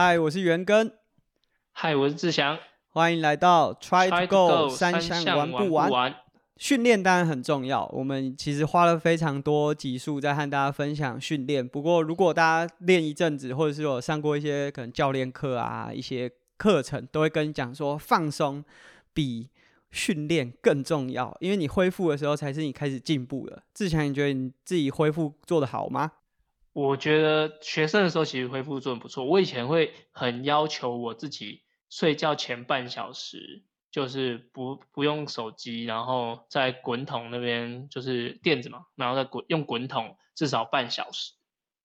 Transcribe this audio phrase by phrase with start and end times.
[0.00, 0.92] 嗨，我是元根。
[1.72, 2.56] 嗨，我是志祥。
[2.90, 6.14] 欢迎来到 Try to Go 三项玩不完。
[6.56, 11.66] 训练当然很重要，我们其实花了非常多集数在和大家分享训练。
[11.66, 18.64] 不过，如果大家练一阵子，或者是有上过一些可能教练课啊，一些课程，都会跟你讲说，放松
[19.12, 19.48] 比
[19.90, 23.60] 训练更重要，因为你恢复的时候才是你开始进步的。
[23.74, 26.12] 志强，你觉得你自己恢复做得好吗？
[26.80, 29.24] 我觉得学生的时候其实恢复做的不错。
[29.24, 33.64] 我以前会很要求我自己，睡觉前半小时。
[33.90, 41.32] 就是不不用手机，然后在滚筒那边就是垫子嘛，然后再滚用滚筒至少半小时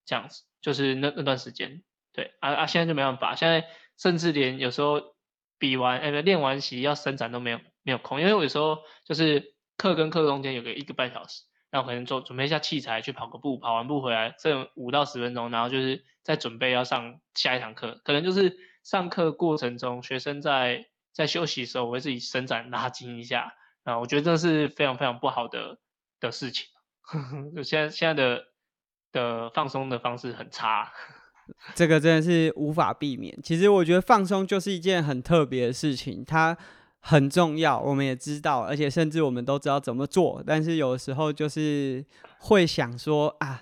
[0.06, 1.82] 这样子，就是那那段时间，
[2.12, 3.66] 对啊啊，现在就没办法，现在
[3.98, 5.16] 甚至连有时候
[5.58, 11.44] 比完哎不练完习要伸展都没有没有空，因为我有时候就是课跟课中间有个一个半小时，
[11.74, 20.86] 然后可能做准备一下器材去跑个步，跑完步回来剩五到十分钟，然后就是在准备要上下一堂课，可能就是上课过程中学生在。
[21.16, 25.78] 在休息的时候，我会自己伸展拉筋一下啊，我觉得这是非常非常不好的
[26.20, 26.66] 的事情。
[27.56, 28.46] 就现在现在的
[29.12, 30.92] 的放松的方式很差，
[31.76, 33.40] 这个真的是无法避免。
[33.44, 36.58] 其实我觉得放松就是一件很特别的事情，它
[37.04, 42.04] 很重要，我们也知道，而且甚至我们都知道怎么做，但是有时候就是
[42.40, 43.62] 会想说啊。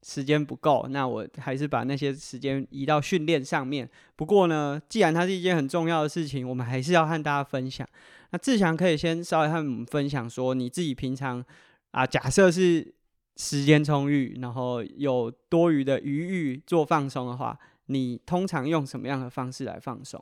[0.00, 3.86] 时间不够，那我还是把那些时间移到训练上面。
[4.16, 7.86] 不过呢，既然它是一件很重要的事情，我们还是要和大家分享。
[8.30, 11.44] 那志强可以先稍微和我们分享说，你自己平常
[11.90, 12.94] 啊，假设是
[13.36, 20.18] 时间充裕，然后有多余的余裕做放松的话，你通常用什么样的方式来放松？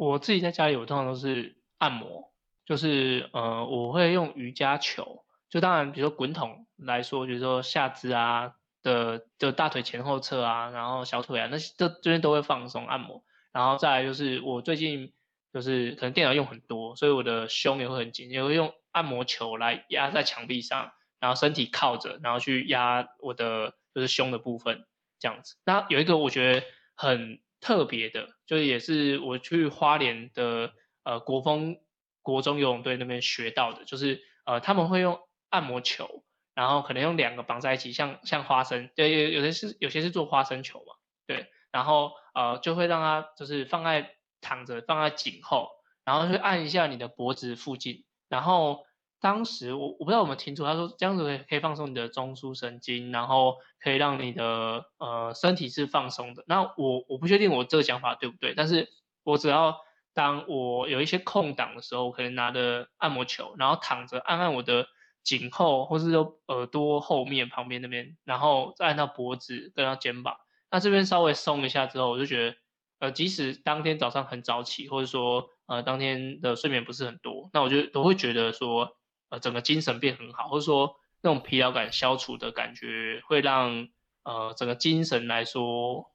[0.00, 2.32] 我自己在家里，我通常都是按摩，
[2.64, 8.54] 就是呃，我会用瑜伽球，就当然比如说滚筒来说，比如说下肢啊。
[8.82, 13.22] 的就大腿前后侧啊，然后小腿啊，那些这这边都会放松按摩，
[13.52, 15.12] 然后再来就是我最近
[15.52, 24.86] 就是可能电脑用很多，所以我的胸也会很紧，也会用按摩球来压在墙壁上，然后身体靠着，然后去压我的就是胸的部分
[25.18, 25.56] 这样子。
[25.66, 26.66] 那有一个我觉得
[26.96, 30.72] 很特别的，就是也是我去花莲的
[31.04, 31.76] 呃国风
[32.22, 36.24] 国中游泳队那边学到的，就是呃他们会用按摩球。
[36.52, 40.94] 然后可能用两个绑在一起，像像花生，对，有有些是有些是做花生球嘛，
[41.26, 45.70] 对，然后呃就会让它就是放在躺着放在颈后，
[46.04, 48.84] 然后去按一下你的脖子附近，然后
[49.20, 56.44] 当时我我不知道我们听楚，他说这样子可以可以放松你的中枢神经，然后可以让你的呃身体是放松的。
[56.46, 58.88] 那我我不确定我这个讲法对不对，但是
[59.22, 59.76] 我只要
[60.14, 64.86] 当我有一些空档的时候，我可能拿着按摩球，然后躺着按按我的。
[65.22, 70.34] 颈后，或是说耳朵后面旁边那边，然后再按到脖子跟到肩膀，
[70.70, 72.56] 那这边稍微松一下之后，我就觉得，
[73.00, 78.96] 呃，即使当天早上很早起，或者说呃当天的睡眠不是很多，那我就都会觉得说，
[79.30, 83.88] 呃，整个精神变很好，或者说那种疲劳感消除的感觉，会让
[84.22, 86.12] 呃整个精神来说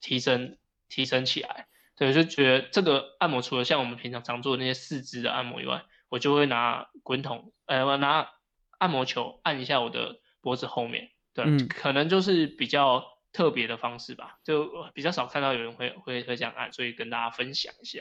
[0.00, 0.58] 提升
[0.88, 1.68] 提升起来。
[1.96, 8.28] 对，就觉得这个按摩除了像我们平常常做的那些四肢的按摩以外，我就会拿滚筒，呃，我拿。
[8.76, 18.00] 按摩球按一下我的脖子后面，对，可能就是比较特别的方式吧，就比较少看到有人会会会这样按，所以跟大家分享一下。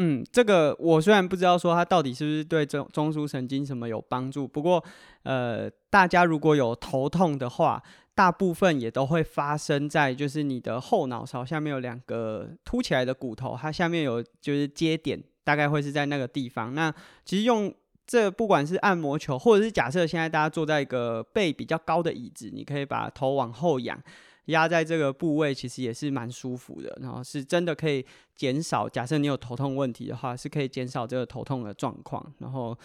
[0.00, 4.82] 嗯，这个我虽然不知道说它到底是不是对中中枢神经什么有帮助，不过
[5.24, 7.82] 呃，大家如果有头痛的话，
[8.14, 16.74] 大部分也都会发生在就是你的后脑勺下面有两个凸起来的骨头，它下面有就是接点，大概会是在那个地方。
[16.74, 16.94] 那
[17.24, 17.74] 其实用
[18.06, 24.00] 这不管是按摩球，或者是假设现在大家坐在一个背比较高的椅子，你可以把头往后仰，
[24.48, 26.94] 压在这个部位，其实也是蛮舒服的。
[27.00, 28.04] 然后是真的可以
[28.36, 32.24] 减少，假设你有头痛问题的话，是可以减少这个头痛的状况。
[32.38, 32.76] 然后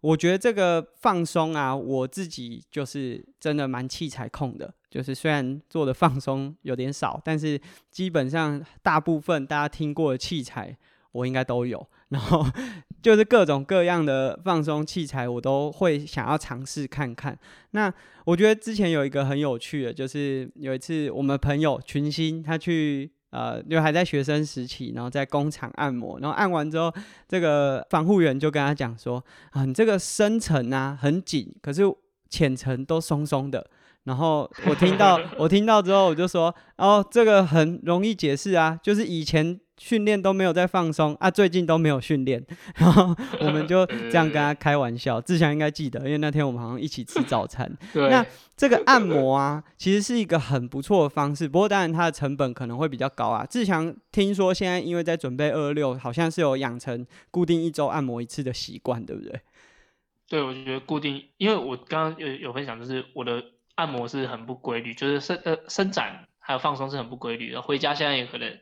[0.00, 7.60] 我觉得这个放松啊，我自己就是真的蛮器材控的，就是虽然做的放松有点少，但是
[7.90, 10.76] 基本上大部分大家听过的器材，
[11.12, 11.84] 我应该都有。
[12.10, 12.46] 然后
[13.00, 17.38] 就是各种各样的放松器材，我都会想要尝试看看。
[17.70, 17.92] 那
[18.24, 26.92] 我觉得之前有一个很有趣的，就是有一次我们朋友群星他去呃，因为还在学生时期，然后在工厂按摩，然后按完之后，
[27.28, 31.82] 这个防护员就跟他讲说：“啊，你这个深层啊很紧，可是
[32.28, 33.64] 浅层都松松的。”
[34.04, 42.44] 然后我听到 我听到之后，我就说：“哦，这个很容易解释啊，就是以前。”训练都没有在放松啊，最近都没有训练，
[42.76, 45.20] 然后我们就这样跟他开玩笑。
[45.20, 47.70] 志强应该记得，因为那天我们好像一起吃早餐。
[47.94, 48.24] 对那
[48.56, 53.46] 这个按摩啊，其实是一个很不错的方式，不过当然它的成本可能会比较高啊。
[53.46, 59.40] 志强听说现在因为在准备二六，好像是有养成固定一周按摩一次的习惯，对不对？
[60.28, 63.42] 对，我就觉得固定，因为我刚刚有有分享，就是我的
[63.76, 67.62] 按摩是很不规律，就是伸呃伸展还有放松是很不规律的。
[67.62, 68.58] 回家现在也可能。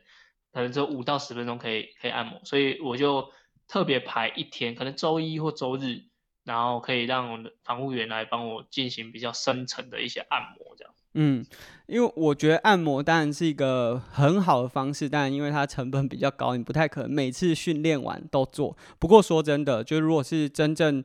[0.57, 3.29] 可能只有五到十分钟可以可以按摩，所以我就
[3.67, 6.01] 特别排一天，可能周一或周日，
[6.43, 10.91] 然后可以让我的防护员来帮我进行比较深层的一些按摩，这样。
[11.13, 11.45] 嗯，
[11.85, 18.75] 因为我觉得按摩当然是一个很好的方式，但因为它成本比较高，你不太可能每次训练完都做。
[18.97, 21.03] 不过说真的，就如果是真正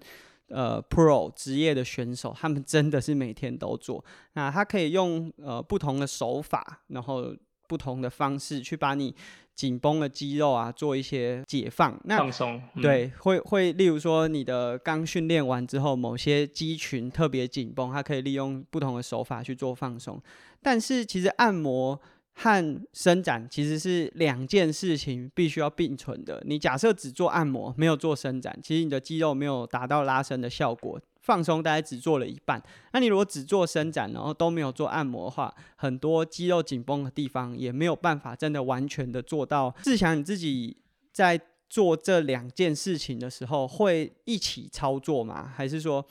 [0.49, 4.03] 呃 pro 职业的选手，他们真的是每天都做。
[4.33, 7.37] 那他可以用呃不同的手法，然后
[7.69, 9.15] 不同的方式去把你。
[9.55, 12.01] 紧绷的肌肉啊，做一些解放。
[12.05, 12.63] 那放松。
[12.81, 20.21] 对，会会，例如说你的刚训练完之后，某些肌群特别紧绷，它可以利用不同的手法去做放松。
[20.63, 22.01] 但是其实按摩
[22.35, 26.43] 和伸展其实是两件事情，必须要并存的。
[26.47, 30.99] 你假设只做按摩，没有做伸展，其实你的肌肉没有达到拉伸的效果。
[31.23, 32.61] 放松大概只做了一半，
[32.93, 39.73] 那你如果只做伸展，然后都没有做按摩的话，很多肌肉紧绷的地方也没有办法真的完全的做到。
[39.85, 40.77] 志强，你自己
[41.13, 45.49] 在做这两件事情的时候，会一起操作吗？
[45.57, 46.05] 还是说，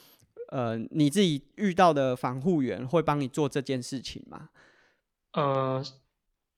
[0.50, 4.48] 呃，你自己遇到的防护员会帮你做这件事情吗？
[5.34, 5.84] 呃，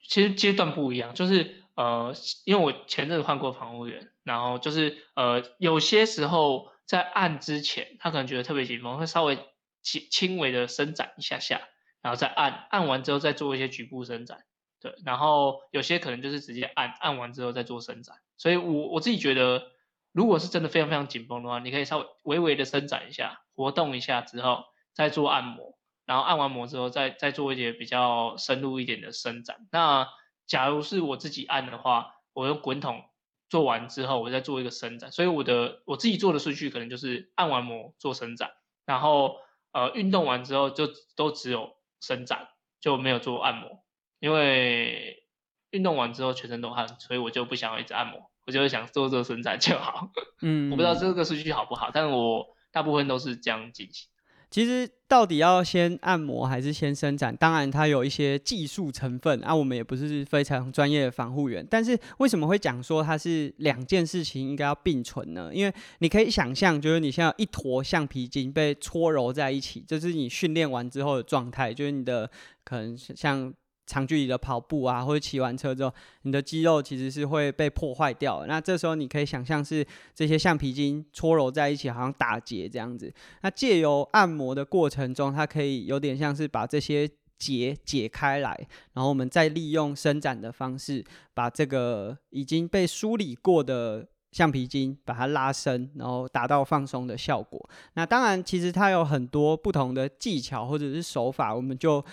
[0.08, 2.14] 其实阶段不一样，就是呃，
[2.46, 6.72] 因为我前阵子换过防护员，然后就是呃，有些时候。
[6.86, 9.38] 在按之前，他可能觉得特别紧绷，会稍微
[9.82, 11.62] 轻轻微的伸展一下下，
[12.02, 14.44] 然后再按，按完之后再做一些局部伸展，
[14.80, 18.18] 对，然后有些可能就是直接按，按完之后再做伸展。
[18.38, 19.64] 所以我我自己觉得，
[20.12, 29.68] 如果是真的非常非常紧绷的话，你可以稍微微微的伸展一下，活动一下之后再做按摩，然后按完摩之后再再做一些比较深入一点的伸展。
[29.72, 30.10] 那
[30.46, 33.06] 假如是我自己按的话，我用滚筒。
[33.54, 38.50] 做完之后，我再做一个伸展，所以我的我自己做的顺序可能就是按完摩做伸展，
[38.84, 39.36] 然后
[39.74, 42.48] 呃运动完之后就都只有伸展，
[42.82, 43.84] 就没有做按摩，
[44.20, 45.24] 因为
[45.70, 50.10] 运动完之后全身都汗，所以我就不想要一直按摩，我就想做做伸展就好。
[50.42, 54.10] 嗯， 我不知道这个顺序好不好，但我大部分都是这样进行。
[54.54, 57.36] 其实到底要先按摩还是先伸展？
[57.36, 61.66] 当然它有一些技术成分啊，我们也不是非常专业的防护员。
[61.68, 65.50] 但是为什么会讲说它是两件事情应该要并存呢？
[65.52, 72.30] 因为你可以想象，就是你现在一坨橡皮筋被搓揉在一起，这是你训练完之后的状态，就是你的
[72.64, 73.52] 可能像。
[73.86, 78.46] 长距离的跑步啊，或者骑完车之后，你的肌肉其实是会被破坏掉。
[78.48, 79.86] 那这时候你可以想象是
[80.16, 83.14] 这些橡皮筋搓揉在一起，好像打结这样子。
[83.42, 88.58] 那借由按摩的过程中，它可以有点像是把这些结解开来，
[88.94, 91.04] 然后我们再利用伸展的方式，
[91.34, 97.70] 把这个已经被梳理过的橡皮筋把它拉伸，然后达到放松的效果。
[97.96, 102.04] 那当然，其实它有很多不同的技巧或者是手法，我们就。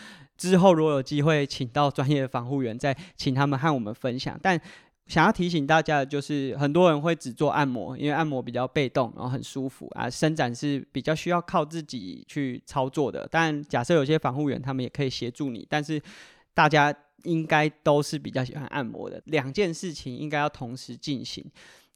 [0.40, 4.40] 之后如果有机会请到专业的防护员，再请他们和我们分享。
[4.42, 4.58] 但
[5.06, 10.08] 想要提醒大家的就是，很多人会只做按摩，因为按摩比较被动，然后很舒服啊。
[10.08, 13.28] 伸展是比较需要靠自己去操作的。
[13.30, 15.66] 但假设有些防护员，他们也可以协助你。
[15.68, 16.00] 但是
[16.54, 16.94] 大家
[17.24, 21.44] 应该都是比较喜欢按摩的，两件事情应该要同时进行。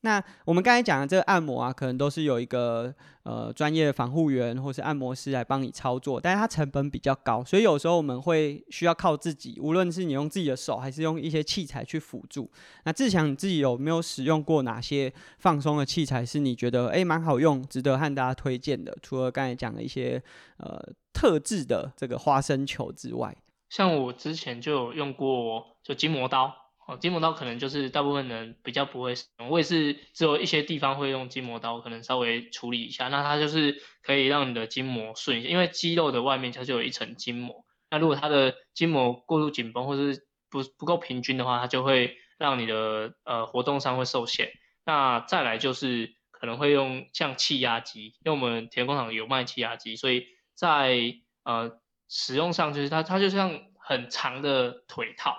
[0.05, 12.51] 那我们刚才讲的这个按摩啊，可能都是有一个呃专业的防护员或是按摩师来帮你操作，但是它成本比较高，所以有时候我们会需要靠自己，无论是你用自己的手，还是用一些器材去辅助。
[12.85, 18.95] 那志强你自己有没有使用过哪些放松的器材，是你觉得诶蛮好用，值得和大家推荐的？
[19.01, 20.23] 除了刚才讲的一些
[20.59, 20.79] 呃
[21.15, 23.35] 特制的这个花生球之外，
[23.71, 26.64] 像我之前就有用过，就筋膜刀。
[26.87, 33.09] 哦，筋膜刀可能就是大部分人比较不会使用，我也是只有一些地方会用筋膜刀，可能稍微处理一下。
[33.09, 37.65] 那它就是可以让你的筋膜顺一些，因为肌肉的外面它就有一层筋膜。
[37.91, 44.51] 那如果它的筋膜过度紧绷或是不不够平均的话，它就会让你的呃活动上会受限。
[44.85, 51.15] 那再来就是可能会用像气压机，因为我们田工厂有卖气压机，所以在
[51.45, 51.79] 呃
[52.11, 55.35] 使用上就是它它就像很长的腿套。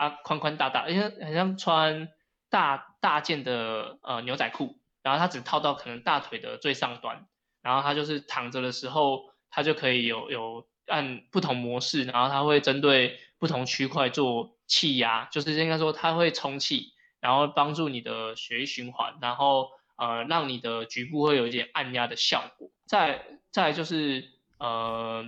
[0.00, 2.08] 它宽宽大大，因为很像穿
[2.48, 7.26] 大大件的呃牛仔裤，然后它只套到可能大腿的最上端，
[7.60, 22.70] 然后它就是躺着的时候，它就可以有有按不同模式，然后它会针对不同区块做气压，就是应该说它会充气，然后帮助你的血液循环，然后呃让你的局部会有一点按压的效果。
[22.86, 25.26] 再再就是呃，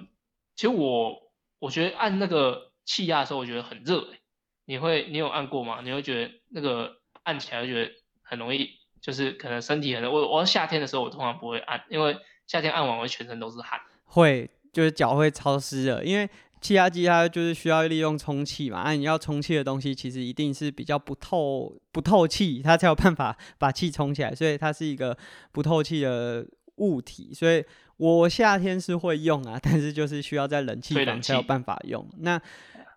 [0.56, 4.21] 其实我我觉得按那个气压的时候，我觉得很热诶。
[4.64, 5.80] 你会你有按过吗？
[5.82, 6.92] 你会觉得那个
[7.22, 7.92] 按起来觉得
[8.22, 12.16] 很容易，就是可能身体很我我夏天的时候我通常不会按，因为
[12.46, 13.80] 夏天按完我全身都是汗。
[14.04, 16.28] 会就是脚会潮湿的，因为。
[16.62, 25.18] 气压机它就是需要利用充气嘛，啊，你要充气的东西其实一定是比较不透不透气，它才有办法把气充起来，所以它是一个
[25.50, 27.64] 不透气的物体，所以
[27.96, 32.08] 我夏天是会用啊，但是就是需要在冷气房才有办法用。
[32.18, 32.40] 那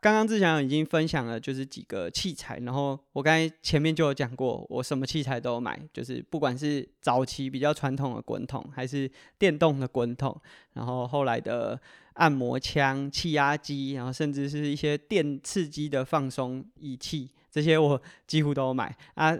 [0.05, 9.09] 刚刚志强已经分享了就是几个器材，然后我刚才前面就有讲过，我什么器材都有买，就是不管是早期比较传统的滚筒，还是
[9.39, 10.39] 电动的滚筒，
[10.73, 11.79] 然后后来的。
[12.15, 19.37] 按摩枪、气压机，然后甚至是一些电刺激的放松仪器，这些我几乎都有买啊。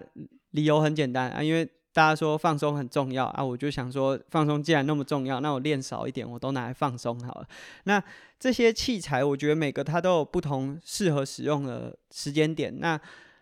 [0.52, 7.48] 理由很简单啊，因为大家说放松很重要啊，我就想说放松既然那么重要，那我练少一点，我都拿来放松好了。
[7.86, 8.04] 那
[8.38, 12.82] 这些器材，我觉得每个它都有不同适合使用的时间点。
[12.82, 13.00] 那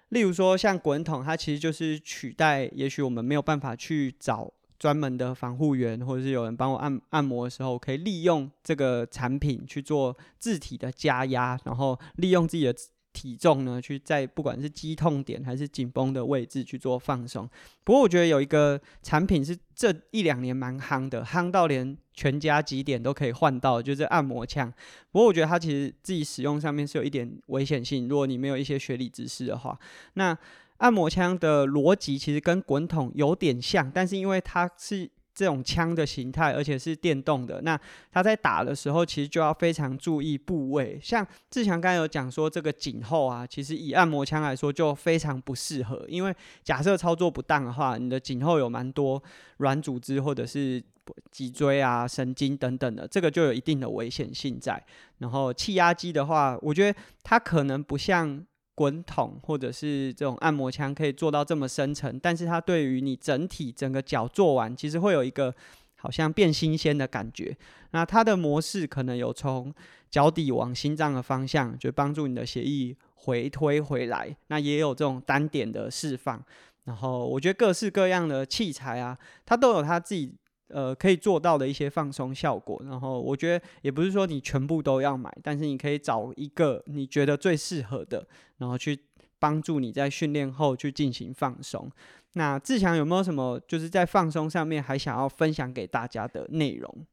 [0.09, 4.53] 例如说像滚筒，它其实就是取代，也许我们没有办法去找。
[4.79, 12.75] 专门的防护员，或者是有人帮我按按摩的时候，可以利用这个产品去做自体的加压，然后利用自己的
[13.13, 17.49] 体重呢，去在不管是肌痛点还是紧绷的位置去做放松。
[17.83, 24.69] 不过我觉得有一个产品是这一两年蛮夯的，夯到连全家几点都可以换到，就是按摩枪。
[25.11, 29.79] 不过我觉得它其实自己使用上面是有一点危险性，如果你没有一些学理知识的话，
[30.15, 30.37] 那。
[30.77, 37.79] 按摩枪的逻辑其实跟滚筒有点像，但是因为它是这种枪的形态，而且是电动的，那
[38.11, 40.99] 它在打的时候其实就要非常注意部位。
[41.01, 49.21] 像志强刚才有讲说，这个颈后啊，其实以按摩枪来说就非常不适合，因为假设操作不当的话，你的颈后有蛮多
[49.57, 50.83] 软组织或者是
[51.31, 54.83] 脊椎啊、神经等等的，这个就有一定的危险性在。
[55.17, 58.45] 然后气压机的话，我觉得它可能不像。
[58.75, 65.53] 滚筒或者是这种按摩枪可以做到这么深层，但是它对于你整体整个脚做完，其实会有一个
[65.95, 67.55] 好像变新鲜的感觉。
[67.91, 69.73] 那它的模式可能有从
[70.09, 74.35] 脚底往心脏的方向，就帮助你的血液回推回来。
[74.47, 76.43] 那也有这种单点的释放。
[76.85, 80.33] 然后我觉得各式各样的器材啊，它都有它自己。
[80.73, 88.25] 呃，可以做到的一些放松效果，然后我觉得也不是说你全部都要买，但是你可以找一个你觉得最适合的，
[88.57, 88.99] 然后去
[89.37, 91.91] 帮助你在训练后去进行放松。
[92.33, 97.05] 那志强有没有什么就是在放松上面还想要分享给大家的内容？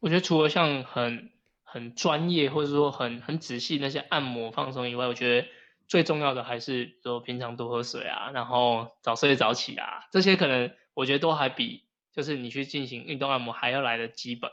[0.00, 1.30] 我觉得除了像很
[1.62, 5.46] 很专业或者说很很仔细那些按摩放松以外，我觉得
[5.86, 11.83] 最重要的还是说平常多喝水啊，然后早睡早起啊，这些可能我觉得都还比。
[12.14, 14.52] 就是你去进行运动按摩还要来的基本，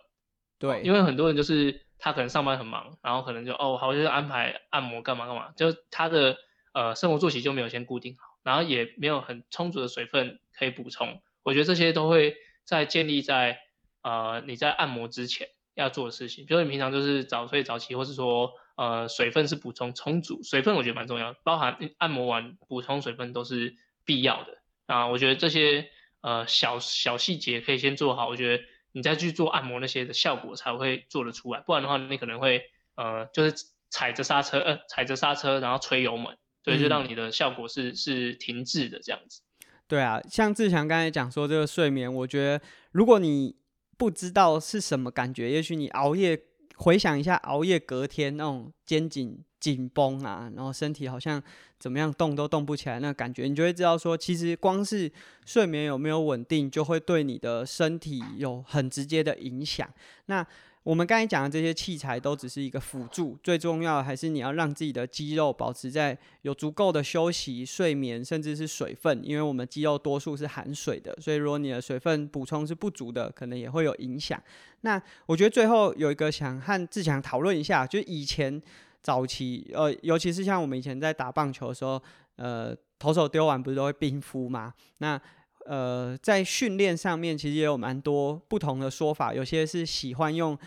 [0.57, 6.37] 对，因为很多人就是他可能上班很忙，然后可能就哦好就是安排按摩干嘛干嘛，就他的
[6.73, 11.21] 呃生活作息就没有先固定好，然后也没有很充足的水分可以补充。
[11.43, 13.59] 我觉得这些都会在建立在
[14.01, 25.05] 呃你在按摩之前要做的事情，比如你平常就是早睡早起，或是说呃水分是补充充足，水分我觉得蛮重要，包含按摩完补充水分都是必要的啊。
[25.05, 25.91] 我觉得这些。
[26.21, 32.61] 呃，小小细节可以先做好，我觉得你再去做按摩那些的效果才会做得出来，不然的话你可能会
[32.95, 33.55] 呃，就是
[33.89, 39.41] 踩着刹车，呃，踩着刹车然后吹油门，所以就让你的效果是是停滞的这样子。
[39.87, 42.61] 对啊，像志强刚才讲说这个睡眠，我觉得
[42.91, 43.55] 如果你
[43.97, 46.39] 不知道是什么感觉，也许你熬夜
[46.75, 49.43] 回想一下熬夜隔天那种肩颈。
[49.61, 51.41] 紧绷啊，然后身体好像
[51.79, 55.09] 怎么样动都动不起来，那感觉你就会知道说，其实光是
[55.45, 59.87] 睡眠有没有稳定，就会对你的身体有很直接的影响。
[60.25, 60.45] 那
[60.83, 74.41] 我们刚才讲的这些器材都只是一个辅助，最重要的还是你要让自己的肌肉保持在有足够的休息、睡眠，甚至是水分，因为我们肌肉多数是含水的，所以如果你的水分补充是不足的，可能也会有影响。
[74.81, 78.59] 那我觉得最后有一个想和志强讨论一下，就是以前。
[79.01, 82.01] 早期，呃，尤其是像我们以前在打棒球的时候，
[82.35, 84.73] 呃，投手丢完不是都会冰敷吗？
[84.99, 85.19] 那，
[85.65, 90.57] 呃，在训练上面其实也有蛮多不同的说法，有些是喜欢用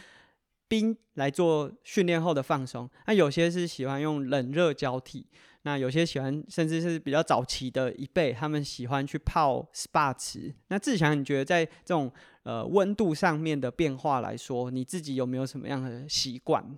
[0.69, 5.27] 冰来做训练后的放松，那有些是喜欢用冷热交替，
[5.63, 10.53] 那有些喜欢甚至是比较早期的一辈，他们喜欢去泡 SPA 池。
[10.69, 12.11] 那志强，你觉得在这种
[12.43, 16.77] 呃温度上面的变化来说，你自己有没有什么样的习惯？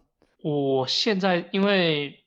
[0.49, 2.25] 我现在因为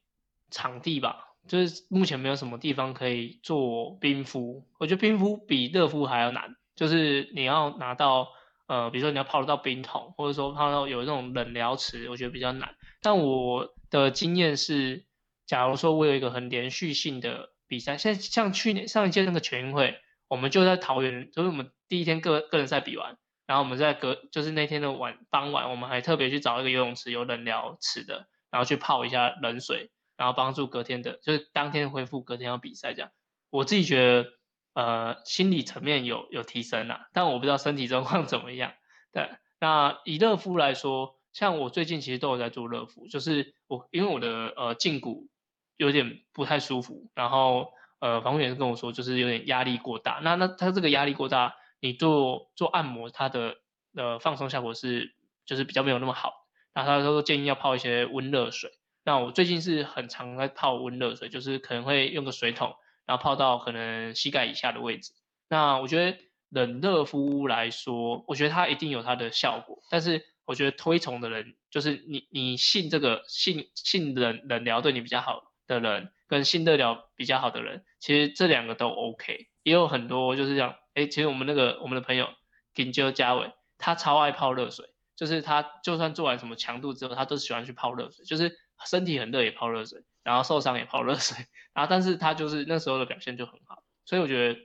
[0.52, 8.28] 场地吧，就是目前没有什么地方可以做冰敷，我觉得冰敷比热敷还要难，就是你要拿到
[8.68, 12.76] 呃，比如说你要泡得到冰桶，或者说泡到有那种冷疗池，我觉得比较难。
[13.02, 15.06] 但我的经验是，
[15.46, 19.96] 假如说我有一个很连续性的比赛，现在像去年上一届那个全运会，
[20.28, 23.18] 我们就在桃园，就是我们第一天个个人赛比完，
[23.50, 29.90] 然后我们在隔就是那天的晚傍晚，我们还特别去找一个游泳池有冷疗池的，然后去泡一下冷水。
[30.20, 33.10] 然后帮助隔天的，就是当天恢复，隔天要比赛这样。
[33.52, 34.30] 我自己觉得，
[34.74, 38.74] 呃，心理层面有有提升啦，但我不知道身体状况 怎么样。
[39.14, 39.30] 对，
[39.62, 45.30] 那以热敷来说，像我最近其实都有在做热敷，就是我因为我的呃胫骨
[45.78, 50.20] 有点不太舒服，然后呃防护员跟我说，就是有点压力过大。
[50.22, 53.58] 那那他这个压力过大，你做做按摩，它的
[53.96, 55.14] 呃放松效果是
[55.46, 56.48] 就是比较没有那么好。
[56.76, 58.72] 那他说建议要泡一些温热水。
[59.04, 65.14] 那我最近是很常在泡温热水，就是可能会用个水桶，然后泡到可能膝盖以下的位置。
[65.50, 66.18] 那我觉得
[66.50, 69.80] 冷热敷来说，我觉得它一定有它的效果。
[69.90, 79.48] 但是我觉得推崇的人，就是你你信这个信信冷冷疗对你比较好的人，跟信热疗比较好的人，其实这两个都 OK。
[79.64, 82.30] 也有很多就是这样，哎，其实我们那个我们的朋友
[82.74, 88.58] 金鸠嘉伟，他超爱泡热水，就是他就算做完什么强度之后，他都喜欢去泡热水，就是。
[88.86, 91.36] 身体很热也泡热水，然后受伤也泡热水，
[91.74, 94.60] 然后但是他就是那时候的表现就很好，所以我觉得，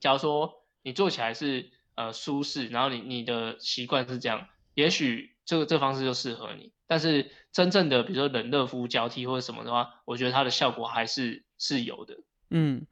[0.00, 6.72] 假如说你做起来是呃舒适，然后你你的习惯是这样，也许这个这方式就适合你。
[6.88, 12.16] 但是真正的比如说冷热敷交替或者什么的话，我觉得它的效果还是是有的。
[12.50, 12.84] 嗯，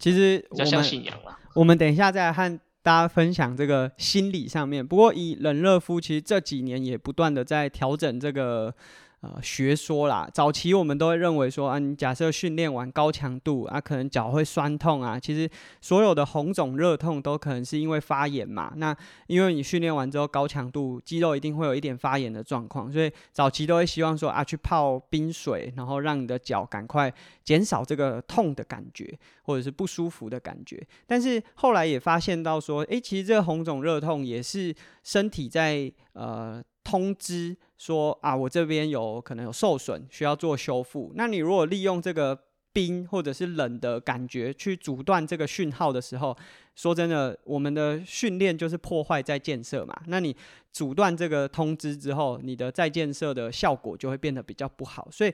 [0.00, 1.38] 其实比较像信仰了。
[1.54, 4.84] 我们等一下再和大家分享这个心理上面。
[4.84, 8.74] 不过以冷热敷，其实这几年也不断的在调整这个。
[9.20, 15.20] 呃，学说啦，早期我们都会认为说啊，你假设训练完高强度啊，可能脚会酸痛啊。
[15.20, 15.46] 其实
[15.82, 18.72] 所有的红肿热痛都可能是因为发炎嘛。
[18.76, 18.96] 那
[19.26, 27.12] 因为你训练完之后高强度，肌肉一定会有一点发炎的状况，所以早期都会希望说啊，去泡冰水，然后让你的脚赶快
[27.44, 30.82] 减少这个痛的感觉，或者是不舒服的感觉。
[31.06, 36.64] 但是后来也发现到说，诶，其实这个红肿热痛也是身体在呃。
[36.82, 41.10] 通知说啊，我这边有可能有受损，需要做修复。
[41.14, 42.38] 那你如果利用这个
[42.74, 46.36] 冰或者是冷的感觉去阻断这个讯号的时候，
[46.74, 49.98] 说真的，我们的训练就是破坏再建设嘛。
[50.08, 50.36] 那你
[50.70, 55.08] 阻断这个通知之后，你的再建设的效果就会变得比较不好。
[55.10, 55.32] 所以。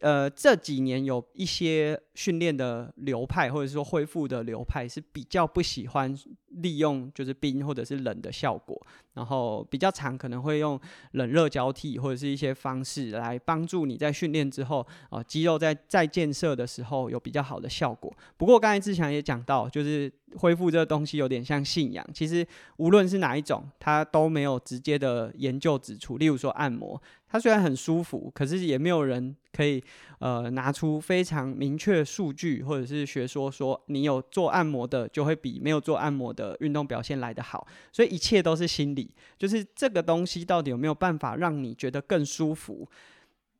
[0.00, 6.14] 呃，这几年有一些训练的流派，或者说恢复的流派是比较不喜欢
[6.48, 8.78] 利用就是冰或者是冷的效果，
[9.14, 10.78] 然后比较长可能会用
[11.12, 18.12] 冷热交替或者是一些方式来帮助你在训练之后啊肌肉在再建设的时候有比较好的效果。
[18.36, 22.46] 不过刚才志强也讲到，就是恢复这个东西有点像信仰，其实
[22.76, 27.00] 无论是哪一种，它都没有直接的研究指出，例如说按摩。
[27.26, 29.82] 它虽然很舒服，可是也没有人可以
[30.20, 39.03] 呃拿出非常明确数据或者是学说说你有做按摩的就会比没有做按摩的运动表现来得好，所以一切都是心理，
[39.38, 42.88] 就是这个东西到底有没有办法让你觉得更舒服。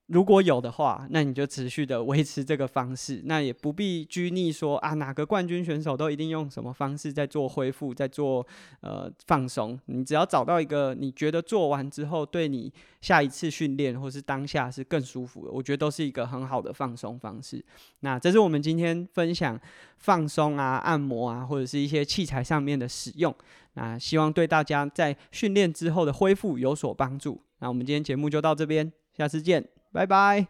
[0.08, 8.46] 如果有的话，那你就持续的维持这个方式，那也不必拘泥说啊哪个冠军选手都一定用什么方式在做恢复，在做
[8.82, 9.80] 呃放松。
[9.86, 17.64] 你只要找到一个你觉得做完之后对你下一次训练或是当下是更舒服的，我觉得都是一个很好的放松方式。
[18.00, 19.58] 那这是我们今天分享
[19.96, 23.34] 放松啊、按摩啊，或者是一些器材上面的使用。
[23.72, 27.40] 那希望对大家在训练之后的恢复有所帮助。
[27.60, 29.66] 那我们今天节目就到这边，下次见。
[29.94, 30.48] Bye bye.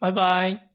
[0.00, 0.67] Bye bye.